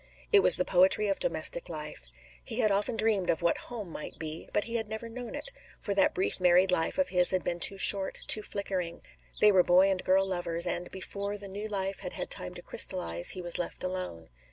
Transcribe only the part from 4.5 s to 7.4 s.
but he had never known it, for that brief married life of his